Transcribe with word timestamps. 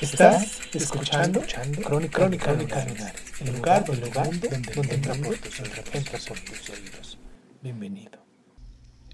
Estás 0.00 0.60
escuchando, 0.72 1.42
Crónica, 1.42 1.82
Crónica, 1.82 2.46
Crónica 2.46 2.84
Lunares, 2.86 3.22
el 3.40 3.52
lugar, 3.54 3.84
el 3.86 4.00
lugar 4.00 4.30
donde, 4.30 4.72
donde 4.74 4.94
entra 4.94 5.14
por 5.14 5.36
tus 5.36 5.60
oídos, 5.60 5.84
entra 5.92 6.18
por 6.26 6.40
tus 6.40 6.70
oídos. 6.70 7.18
Bienvenido. 7.62 8.24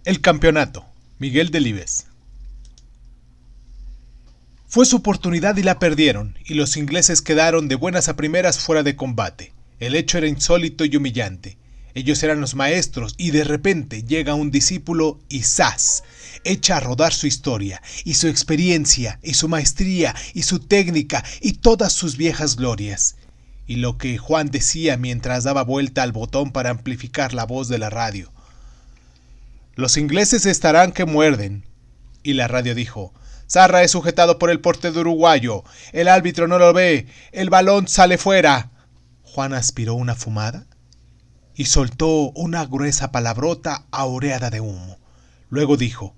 El 0.04 0.20
campeonato. 0.20 0.86
Miguel 1.18 1.50
Delibes. 1.50 2.06
Fue 4.68 4.86
su 4.86 4.96
oportunidad 4.96 5.56
y 5.56 5.64
la 5.64 5.80
perdieron, 5.80 6.38
y 6.44 6.54
los 6.54 6.76
ingleses 6.76 7.20
quedaron 7.20 7.66
de 7.66 7.74
buenas 7.74 8.08
a 8.08 8.14
primeras 8.14 8.60
fuera 8.60 8.84
de 8.84 8.94
combate. 8.94 9.52
El 9.80 9.96
hecho 9.96 10.18
era 10.18 10.28
insólito 10.28 10.84
y 10.84 10.94
humillante. 10.94 11.58
Ellos 11.94 12.22
eran 12.22 12.40
los 12.40 12.54
maestros 12.54 13.14
y 13.16 13.32
de 13.32 13.42
repente 13.42 14.04
llega 14.04 14.34
un 14.34 14.52
discípulo 14.52 15.18
y 15.28 15.42
¡zas! 15.42 16.04
Echa 16.44 16.76
a 16.76 16.80
rodar 16.80 17.12
su 17.12 17.26
historia, 17.26 17.82
y 18.04 18.14
su 18.14 18.28
experiencia, 18.28 19.18
y 19.22 19.34
su 19.34 19.48
maestría, 19.48 20.14
y 20.34 20.42
su 20.42 20.60
técnica, 20.60 21.24
y 21.40 21.54
todas 21.54 21.92
sus 21.92 22.16
viejas 22.16 22.56
glorias. 22.56 23.16
Y 23.66 23.76
lo 23.76 23.98
que 23.98 24.18
Juan 24.18 24.50
decía 24.50 24.96
mientras 24.96 25.44
daba 25.44 25.64
vuelta 25.64 26.02
al 26.02 26.12
botón 26.12 26.52
para 26.52 26.70
amplificar 26.70 27.34
la 27.34 27.44
voz 27.44 27.68
de 27.68 27.78
la 27.78 27.90
radio. 27.90 28.32
Los 29.74 29.96
ingleses 29.96 30.46
estarán 30.46 30.92
que 30.92 31.04
muerden. 31.04 31.64
Y 32.22 32.32
la 32.32 32.48
radio 32.48 32.74
dijo, 32.74 33.12
Zarra 33.48 33.82
es 33.82 33.92
sujetado 33.92 34.38
por 34.38 34.50
el 34.50 34.60
portero 34.60 35.00
uruguayo, 35.00 35.62
el 35.92 36.08
árbitro 36.08 36.48
no 36.48 36.58
lo 36.58 36.72
ve, 36.72 37.06
el 37.32 37.50
balón 37.50 37.86
sale 37.86 38.18
fuera. 38.18 38.70
Juan 39.22 39.52
aspiró 39.52 39.94
una 39.94 40.14
fumada 40.14 40.66
y 41.54 41.66
soltó 41.66 42.30
una 42.30 42.66
gruesa 42.66 43.12
palabrota 43.12 43.86
aureada 43.90 44.50
de 44.50 44.60
humo. 44.60 44.98
Luego 45.48 45.76
dijo, 45.76 46.14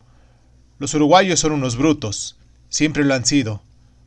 los 0.79 0.95
uruguayos 0.95 1.41
son 1.41 1.53
unos 1.53 1.77
brutos, 1.77 2.37
siempre 2.69 3.05
lo 3.05 3.15
han 3.15 3.27
sido. 3.27 3.63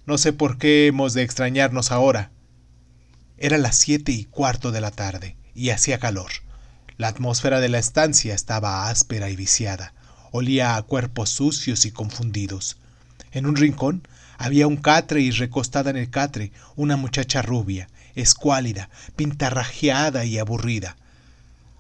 No 0.06 0.18
sé 0.18 0.32
por 0.32 0.58
qué 0.58 0.88
hemos 0.88 1.14
de 1.14 1.24
extrañarnos 1.24 1.92
ahora. 1.92 2.32
Era 3.38 3.58
las 3.58 3.76
siete 3.76 4.12
y 4.12 4.26
cuarto 4.26 4.72
de 4.72 4.82
la 4.82 4.92
tarde, 4.92 5.36
y 5.54 5.72
hacía 5.72 6.00
calor. 6.00 6.32
La 6.98 7.10
atmósfera 7.10 7.60
de 7.60 7.68
la 7.68 7.80
estancia 7.80 8.34
estaba 8.34 8.90
áspera 8.90 9.30
y 9.30 9.36
viciada. 9.36 9.94
Olía 10.32 10.76
a 10.76 10.82
cuerpos 10.84 11.30
sucios 11.30 11.86
y 11.86 11.92
confundidos. 11.92 12.78
En 13.32 13.46
un 13.46 13.56
rincón 13.56 14.08
había 14.38 14.68
un 14.68 14.78
catre 14.78 15.22
y 15.22 15.32
recostada 15.32 15.90
en 15.90 15.98
el 15.98 16.10
catre 16.10 16.52
una 16.76 16.96
muchacha 16.96 17.42
rubia, 17.42 17.90
escuálida, 18.16 18.90
pintarrajeada 19.16 20.26
y 20.26 20.38
aburrida. 20.38 20.96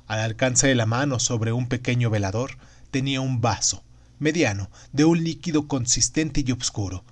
Al 0.07 0.19
alcance 0.19 0.67
de 0.67 0.75
la 0.75 0.85
mano 0.85 1.19
sobre 1.19 1.53
un 1.53 1.67
pequeño 1.67 2.09
velador 2.09 2.57
tenía 2.91 3.21
un 3.21 3.39
vaso, 3.39 3.83
mediano, 4.21 4.69
de 4.93 5.03
un 5.03 5.23
líquido 5.23 5.67
consistente 5.67 6.43
y 6.45 6.51
oscuro. 6.51 7.03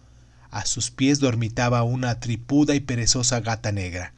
A 0.52 0.66
sus 0.66 0.92
pies 0.92 1.20
dormitaba 1.20 1.84
una 1.84 2.20
tripuda 2.20 2.76
y 2.76 2.80
perezosa 2.80 3.42
gata 3.42 3.72
negra. 3.72 4.14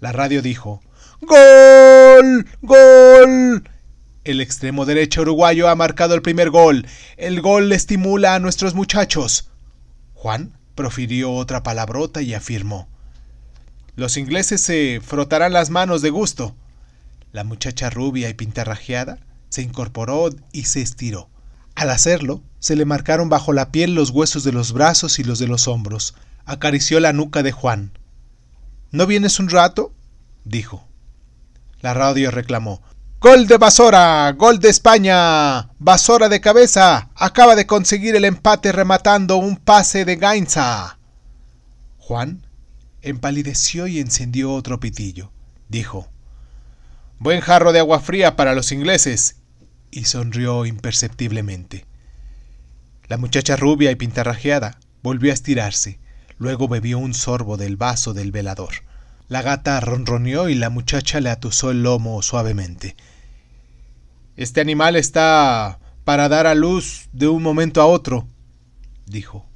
La 0.00 0.12
radio 0.12 0.40
dijo 0.40 0.80
¡Gol! 1.20 2.46
¡Gol! 2.62 3.68
El 4.24 4.40
extremo 4.40 4.86
derecho 4.86 5.22
uruguayo 5.22 5.68
ha 5.68 5.74
marcado 5.74 6.14
el 6.14 6.22
primer 6.22 6.50
gol. 6.50 6.86
El 7.16 7.42
gol 7.42 7.70
estimula 7.72 8.34
a 8.34 8.38
nuestros 8.38 8.74
muchachos. 8.74 9.50
Juan 10.14 10.56
profirió 10.74 11.32
otra 11.32 11.62
palabrota 11.62 12.22
y 12.22 12.34
afirmó 12.34 12.88
Los 13.96 14.16
ingleses 14.16 14.60
se 14.60 15.00
frotarán 15.04 15.52
las 15.52 15.70
manos 15.70 16.02
de 16.02 16.10
gusto. 16.10 16.56
La 17.32 17.44
muchacha 17.44 17.90
rubia 17.90 18.28
y 18.28 18.34
pintarrajeada 18.34 19.18
se 19.48 19.62
incorporó 19.62 20.30
y 20.52 20.64
se 20.64 20.80
estiró. 20.80 21.28
Al 21.74 21.90
hacerlo, 21.90 22.42
se 22.58 22.76
le 22.76 22.84
marcaron 22.84 23.28
bajo 23.28 23.52
la 23.52 23.70
piel 23.70 23.94
los 23.94 24.10
huesos 24.10 24.44
de 24.44 24.52
los 24.52 24.72
brazos 24.72 25.18
y 25.18 25.24
los 25.24 25.38
de 25.38 25.48
los 25.48 25.68
hombros. 25.68 26.14
Acarició 26.46 27.00
la 27.00 27.12
nuca 27.12 27.42
de 27.42 27.52
Juan. 27.52 27.98
¿No 28.90 29.06
vienes 29.06 29.38
un 29.38 29.50
rato? 29.50 29.92
dijo. 30.44 30.86
La 31.80 31.94
radio 31.94 32.30
reclamó. 32.30 32.80
¡Gol 33.20 33.46
de 33.46 33.56
Basora! 33.56 34.30
¡Gol 34.32 34.58
de 34.58 34.68
España! 34.68 35.70
¡Basora 35.78 36.28
de 36.28 36.40
cabeza! 36.40 37.08
Acaba 37.14 37.56
de 37.56 37.66
conseguir 37.66 38.14
el 38.16 38.24
empate 38.24 38.70
rematando 38.70 39.36
un 39.36 39.56
pase 39.56 40.04
de 40.04 40.16
Gainza. 40.16 40.98
Juan 41.98 42.46
empalideció 43.00 43.86
y 43.86 43.98
encendió 43.98 44.52
otro 44.52 44.78
pitillo. 44.78 45.32
Dijo: 45.70 46.08
Buen 47.18 47.40
jarro 47.40 47.72
de 47.72 47.78
agua 47.78 48.00
fría 48.00 48.36
para 48.36 48.54
los 48.54 48.72
ingleses. 48.72 49.36
Y 49.96 50.06
sonrió 50.06 50.66
imperceptiblemente. 50.66 51.86
La 53.06 53.16
muchacha 53.16 53.54
rubia 53.54 53.92
y 53.92 53.94
pintarrajeada 53.94 54.80
volvió 55.04 55.30
a 55.30 55.34
estirarse. 55.34 56.00
Luego 56.36 56.66
bebió 56.66 56.98
un 56.98 57.14
sorbo 57.14 57.56
del 57.56 57.76
vaso 57.76 58.12
del 58.12 58.32
velador. 58.32 58.74
La 59.28 59.42
gata 59.42 59.78
ronroneó 59.78 60.48
y 60.48 60.56
la 60.56 60.68
muchacha 60.68 61.20
le 61.20 61.30
atusó 61.30 61.70
el 61.70 61.84
lomo 61.84 62.20
suavemente. 62.22 62.96
Este 64.36 64.60
animal 64.60 64.96
está 64.96 65.78
para 66.02 66.28
dar 66.28 66.48
a 66.48 66.56
luz 66.56 67.08
de 67.12 67.28
un 67.28 67.44
momento 67.44 67.80
a 67.80 67.86
otro, 67.86 68.26
dijo. 69.06 69.46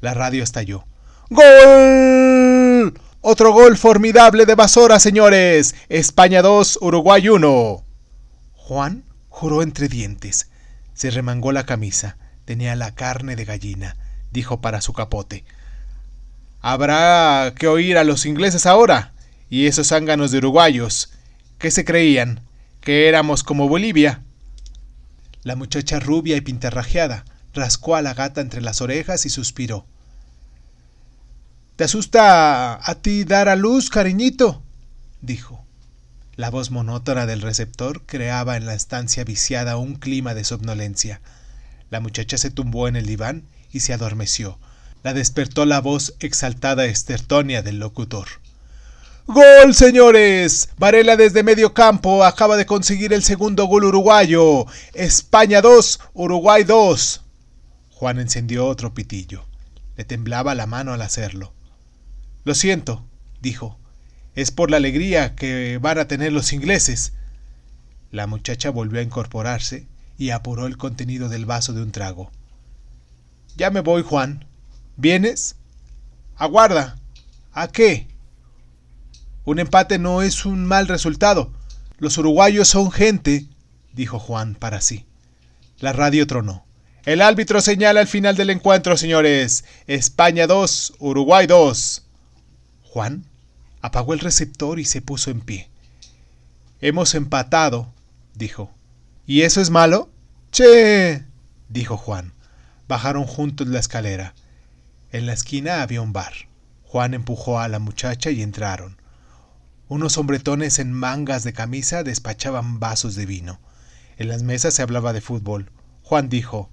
La 0.00 0.14
radio 0.14 0.42
estalló. 0.42 0.86
¡Gol! 1.28 2.98
Otro 3.20 3.52
gol 3.52 3.76
formidable 3.76 4.46
de 4.46 4.54
Basora, 4.54 4.98
señores. 4.98 5.74
España 5.90 6.40
2, 6.40 6.78
Uruguay 6.80 7.28
1. 7.28 7.84
Juan 8.54 9.04
juró 9.34 9.62
entre 9.62 9.88
dientes. 9.88 10.46
Se 10.94 11.10
remangó 11.10 11.50
la 11.50 11.66
camisa. 11.66 12.16
Tenía 12.44 12.76
la 12.76 12.94
carne 12.94 13.34
de 13.34 13.44
gallina, 13.44 13.96
dijo 14.30 14.60
para 14.60 14.80
su 14.80 14.92
capote. 14.92 15.44
Habrá 16.60 17.52
que 17.56 17.66
oír 17.66 17.98
a 17.98 18.04
los 18.04 18.26
ingleses 18.26 18.64
ahora. 18.64 19.12
Y 19.50 19.66
esos 19.66 19.88
zánganos 19.88 20.30
de 20.30 20.38
uruguayos. 20.38 21.12
¿Qué 21.58 21.72
se 21.72 21.84
creían? 21.84 22.42
¿Que 22.80 23.08
éramos 23.08 23.42
como 23.42 23.68
Bolivia? 23.68 24.22
La 25.42 25.56
muchacha 25.56 25.98
rubia 25.98 26.36
y 26.36 26.40
pintarrajeada 26.40 27.24
rascó 27.54 27.96
a 27.96 28.02
la 28.02 28.14
gata 28.14 28.40
entre 28.40 28.60
las 28.60 28.80
orejas 28.80 29.26
y 29.26 29.30
suspiró. 29.30 29.84
¿Te 31.74 31.82
asusta 31.82 32.78
a 32.88 32.94
ti 33.02 33.24
dar 33.24 33.48
a 33.48 33.56
luz, 33.56 33.90
cariñito? 33.90 34.62
dijo. 35.22 35.63
La 36.36 36.50
voz 36.50 36.72
monótona 36.72 37.26
del 37.26 37.42
receptor 37.42 38.02
creaba 38.06 38.56
en 38.56 38.66
la 38.66 38.74
estancia 38.74 39.22
viciada 39.22 39.76
un 39.76 39.94
clima 39.94 40.34
de 40.34 40.42
somnolencia. 40.42 41.20
La 41.90 42.00
muchacha 42.00 42.38
se 42.38 42.50
tumbó 42.50 42.88
en 42.88 42.96
el 42.96 43.06
diván 43.06 43.44
y 43.70 43.80
se 43.80 43.92
adormeció. 43.92 44.58
La 45.04 45.14
despertó 45.14 45.64
la 45.64 45.80
voz 45.80 46.14
exaltada 46.18 46.86
estertónea 46.86 47.62
del 47.62 47.78
locutor. 47.78 48.26
¡Gol, 49.26 49.74
señores! 49.74 50.70
Varela 50.76 51.16
desde 51.16 51.44
medio 51.44 51.72
campo 51.72 52.24
acaba 52.24 52.56
de 52.56 52.66
conseguir 52.66 53.12
el 53.12 53.22
segundo 53.22 53.66
gol 53.66 53.84
uruguayo. 53.84 54.66
España 54.92 55.62
2, 55.62 56.00
Uruguay 56.14 56.64
2. 56.64 57.22
Juan 57.90 58.18
encendió 58.18 58.66
otro 58.66 58.92
pitillo. 58.92 59.44
Le 59.96 60.04
temblaba 60.04 60.56
la 60.56 60.66
mano 60.66 60.92
al 60.92 61.02
hacerlo. 61.02 61.52
Lo 62.42 62.54
siento, 62.54 63.04
dijo. 63.40 63.78
Es 64.34 64.50
por 64.50 64.70
la 64.70 64.78
alegría 64.78 65.36
que 65.36 65.78
van 65.80 65.98
a 65.98 66.08
tener 66.08 66.32
los 66.32 66.52
ingleses. 66.52 67.12
La 68.10 68.26
muchacha 68.26 68.70
volvió 68.70 69.00
a 69.00 69.04
incorporarse 69.04 69.86
y 70.18 70.30
apuró 70.30 70.66
el 70.66 70.76
contenido 70.76 71.28
del 71.28 71.46
vaso 71.46 71.72
de 71.72 71.82
un 71.82 71.92
trago. 71.92 72.30
Ya 73.56 73.70
me 73.70 73.80
voy, 73.80 74.02
Juan. 74.02 74.44
¿Vienes? 74.96 75.56
Aguarda. 76.36 76.96
¿A 77.52 77.68
qué? 77.68 78.08
Un 79.44 79.60
empate 79.60 79.98
no 79.98 80.22
es 80.22 80.44
un 80.44 80.64
mal 80.64 80.88
resultado. 80.88 81.52
Los 81.98 82.18
uruguayos 82.18 82.68
son 82.68 82.90
gente, 82.90 83.46
dijo 83.92 84.18
Juan 84.18 84.54
para 84.56 84.80
sí. 84.80 85.06
La 85.78 85.92
radio 85.92 86.26
tronó. 86.26 86.64
El 87.04 87.20
árbitro 87.20 87.60
señala 87.60 88.00
el 88.00 88.08
final 88.08 88.36
del 88.36 88.50
encuentro, 88.50 88.96
señores. 88.96 89.64
España 89.86 90.46
2, 90.46 90.94
Uruguay 90.98 91.46
2. 91.46 92.02
Juan 92.82 93.24
apagó 93.84 94.14
el 94.14 94.20
receptor 94.20 94.80
y 94.80 94.86
se 94.86 95.02
puso 95.02 95.30
en 95.30 95.42
pie. 95.42 95.68
Hemos 96.80 97.14
empatado, 97.14 97.92
dijo. 98.34 98.70
¿Y 99.26 99.42
eso 99.42 99.60
es 99.60 99.68
malo? 99.68 100.08
Che. 100.52 101.22
dijo 101.68 101.98
Juan. 101.98 102.32
Bajaron 102.88 103.26
juntos 103.26 103.68
la 103.68 103.80
escalera. 103.80 104.32
En 105.12 105.26
la 105.26 105.34
esquina 105.34 105.82
había 105.82 106.00
un 106.00 106.14
bar. 106.14 106.32
Juan 106.84 107.12
empujó 107.12 107.60
a 107.60 107.68
la 107.68 107.78
muchacha 107.78 108.30
y 108.30 108.40
entraron. 108.40 108.96
Unos 109.88 110.16
hombretones 110.16 110.78
en 110.78 110.90
mangas 110.90 111.44
de 111.44 111.52
camisa 111.52 112.02
despachaban 112.02 112.80
vasos 112.80 113.16
de 113.16 113.26
vino. 113.26 113.60
En 114.16 114.28
las 114.28 114.42
mesas 114.42 114.72
se 114.72 114.80
hablaba 114.80 115.12
de 115.12 115.20
fútbol. 115.20 115.70
Juan 116.02 116.30
dijo 116.30 116.70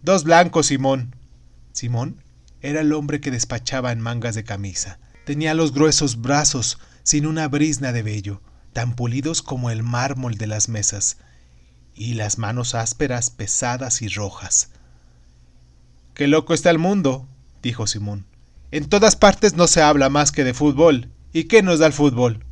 Dos 0.00 0.24
blancos, 0.24 0.68
Simón. 0.68 1.14
Simón 1.74 2.22
era 2.62 2.80
el 2.80 2.94
hombre 2.94 3.20
que 3.20 3.30
despachaba 3.30 3.92
en 3.92 4.00
mangas 4.00 4.34
de 4.34 4.44
camisa. 4.44 4.98
Tenía 5.24 5.54
los 5.54 5.72
gruesos 5.72 6.20
brazos 6.20 6.78
sin 7.02 7.26
una 7.26 7.48
brizna 7.48 7.92
de 7.92 8.02
vello, 8.02 8.40
tan 8.72 8.94
pulidos 8.94 9.42
como 9.42 9.70
el 9.70 9.82
mármol 9.82 10.36
de 10.36 10.46
las 10.46 10.68
mesas, 10.68 11.18
y 11.94 12.14
las 12.14 12.38
manos 12.38 12.74
ásperas, 12.74 13.30
pesadas 13.30 14.02
y 14.02 14.08
rojas. 14.08 14.70
Qué 16.14 16.26
loco 16.26 16.54
está 16.54 16.70
el 16.70 16.78
mundo, 16.78 17.26
dijo 17.62 17.86
Simón. 17.86 18.26
En 18.70 18.88
todas 18.88 19.16
partes 19.16 19.54
no 19.54 19.66
se 19.66 19.82
habla 19.82 20.08
más 20.08 20.32
que 20.32 20.44
de 20.44 20.54
fútbol. 20.54 21.10
¿Y 21.32 21.44
qué 21.44 21.62
nos 21.62 21.78
da 21.78 21.86
el 21.86 21.92
fútbol? 21.92 22.44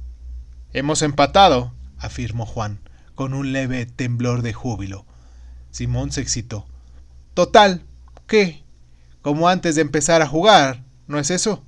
Hemos 0.73 1.03
empatado, 1.03 1.73
afirmó 1.99 2.47
Juan, 2.47 2.81
con 3.15 3.35
un 3.35 3.53
leve 3.53 3.87
temblor 3.87 4.43
de 4.43 4.53
júbilo. 4.53 5.07
Simón 5.71 6.13
se 6.13 6.21
excitó. 6.21 6.67
Total, 7.35 7.85
¿qué? 8.27 8.63
Como 9.23 9.49
antes 9.49 9.75
de 9.75 9.83
empezar 9.83 10.23
a 10.23 10.27
jugar, 10.27 10.85
¿no 11.07 11.19
es 11.19 11.31
eso? 11.31 11.65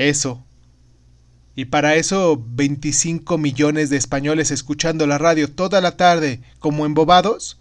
Eso. 0.00 0.46
Y 1.54 1.66
para 1.66 1.94
eso 1.94 2.42
25 2.42 3.36
millones 3.36 3.90
de 3.90 3.98
españoles 3.98 4.50
escuchando 4.50 5.06
la 5.06 5.18
radio 5.18 5.52
toda 5.52 5.82
la 5.82 5.98
tarde 5.98 6.40
como 6.58 6.86
embobados. 6.86 7.60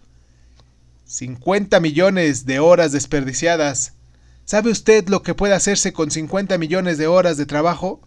50 1.03 1.81
millones 1.81 2.45
de 2.45 2.59
horas 2.59 2.93
desperdiciadas. 2.93 3.91
¿Sabe 4.45 4.71
usted 4.71 5.09
lo 5.09 5.21
que 5.21 5.33
puede 5.33 5.53
hacerse 5.53 5.91
con 5.91 6.11
50 6.11 6.57
millones 6.57 6.97
de 6.97 7.07
horas 7.07 7.35
de 7.35 7.45
trabajo? 7.45 7.99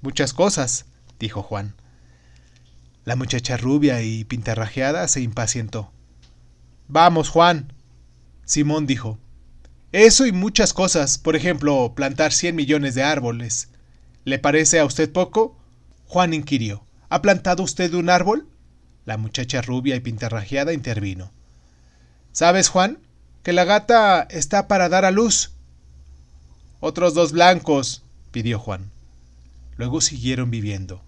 Muchas 0.00 0.32
cosas, 0.32 0.86
dijo 1.20 1.44
Juan. 1.44 1.76
La 3.04 3.14
muchacha 3.14 3.56
rubia 3.56 4.02
y 4.02 4.24
pintarrajeada 4.24 5.06
se 5.06 5.20
impacientó. 5.20 5.92
Vamos, 6.88 7.28
Juan. 7.28 7.72
Simón 8.44 8.88
dijo. 8.88 9.16
Eso 9.92 10.26
y 10.26 10.32
muchas 10.32 10.74
cosas, 10.74 11.16
por 11.16 11.34
ejemplo, 11.34 11.94
plantar 11.94 12.32
100 12.32 12.54
millones 12.54 12.94
de 12.94 13.02
árboles. 13.02 13.68
¿Le 14.24 14.38
parece 14.38 14.78
a 14.78 14.84
usted 14.84 15.10
poco? 15.10 15.56
Juan 16.06 16.34
inquirió. 16.34 16.84
¿Ha 17.08 17.22
plantado 17.22 17.62
usted 17.62 17.94
un 17.94 18.10
árbol? 18.10 18.46
La 19.06 19.16
muchacha 19.16 19.62
rubia 19.62 19.96
y 19.96 20.00
pintarrajeada 20.00 20.74
intervino. 20.74 21.32
¿Sabes, 22.32 22.68
Juan? 22.68 22.98
Que 23.42 23.54
la 23.54 23.64
gata 23.64 24.26
está 24.28 24.68
para 24.68 24.90
dar 24.90 25.06
a 25.06 25.10
luz. 25.10 25.52
Otros 26.80 27.14
dos 27.14 27.32
blancos, 27.32 28.04
pidió 28.30 28.58
Juan. 28.58 28.90
Luego 29.78 30.02
siguieron 30.02 30.50
viviendo. 30.50 31.02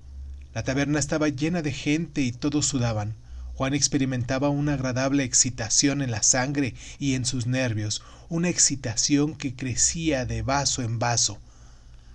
La 0.55 0.63
taberna 0.63 0.99
estaba 0.99 1.29
llena 1.29 1.61
de 1.61 1.73
gente 1.73 2.23
y 2.23 2.33
todos 2.33 2.65
sudaban. 2.65 3.15
Juan 3.61 3.75
experimentaba 3.75 4.49
una 4.49 4.73
agradable 4.73 5.23
excitación 5.23 6.01
en 6.01 6.11
la 6.11 6.23
sangre 6.23 6.75
y 6.99 7.13
en 7.13 7.27
sus 7.27 7.47
nervios, 7.47 8.03
una 8.31 8.49
excitación 8.49 9.35
que 9.35 9.55
crecía 9.55 10.25
de 10.25 10.41
vaso 10.41 10.81
en 10.81 10.99
vaso. 10.99 11.39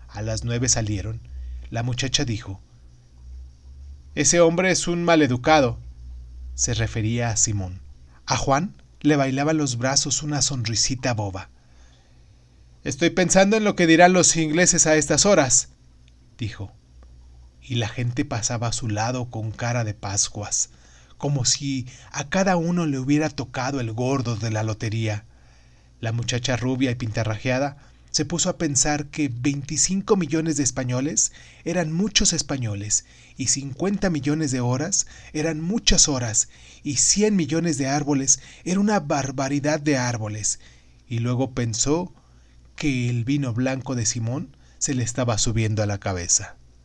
A 0.08 0.24
las 0.24 0.44
nueve 0.44 0.70
salieron. 0.70 1.22
La 1.70 1.84
muchacha 1.84 2.26
dijo 2.26 2.62
Ese 4.16 4.40
hombre 4.40 4.72
es 4.72 4.88
un 4.88 5.04
maleducado. 5.04 5.78
Se 6.56 6.74
refería 6.74 7.30
a 7.30 7.38
Simón. 7.38 7.80
A 8.26 8.38
Juan 8.38 8.74
le 9.02 9.16
bailaba 9.16 9.54
los 9.54 9.78
brazos 9.78 10.24
una 10.24 10.42
sonrisita 10.42 11.14
boba. 11.14 11.50
Estoy 12.84 13.12
pensando 13.12 13.56
en 13.56 13.64
lo 13.64 13.76
que 13.76 13.86
dirán 13.86 14.14
los 14.14 14.36
ingleses 14.36 14.88
a 14.88 14.96
estas 14.96 15.28
horas, 15.28 15.68
dijo. 16.40 16.72
Y 17.62 17.76
la 17.76 17.88
gente 17.88 18.26
pasaba 18.26 18.70
a 18.70 18.74
su 18.74 18.90
lado 18.90 19.30
con 19.30 19.52
cara 19.52 19.84
de 19.84 19.94
Pascuas, 19.94 20.72
como 21.18 21.46
si 21.46 21.88
a 22.12 22.30
cada 22.30 22.58
uno 22.58 22.86
le 22.86 23.00
hubiera 23.00 23.30
tocado 23.30 23.80
el 23.80 23.92
gordo 23.94 24.36
de 24.36 24.52
la 24.52 24.64
lotería. 24.64 25.26
La 26.00 26.12
muchacha 26.12 26.58
rubia 26.58 26.92
y 26.92 26.96
pintarrajeada 26.96 27.78
se 28.16 28.24
puso 28.24 28.50
a 28.50 28.58
pensar 28.58 29.08
que 29.08 29.30
25 29.30 30.16
millones 30.16 30.56
de 30.56 30.64
españoles 30.64 31.34
eran 31.66 31.92
muchos 31.92 32.32
españoles, 32.32 33.04
y 33.36 33.48
50 33.48 34.10
millones 34.10 34.52
de 34.52 34.62
horas 34.62 35.06
eran 35.34 35.60
muchas 35.60 36.08
horas, 36.08 36.48
y 36.82 36.96
100 36.96 37.36
millones 37.36 37.78
de 37.78 37.88
árboles 37.88 38.40
era 38.64 38.80
una 38.80 39.02
barbaridad 39.02 39.82
de 39.82 39.98
árboles, 39.98 40.62
y 41.10 41.20
luego 41.20 41.52
pensó 41.52 42.14
que 42.78 43.10
el 43.10 43.26
vino 43.26 43.54
blanco 43.54 43.96
de 43.96 44.06
Simón 44.06 44.56
se 44.78 44.94
le 44.94 45.04
estaba 45.04 45.38
subiendo 45.38 45.84
a 45.84 45.86
la 45.86 45.98
cabeza. 45.98 46.56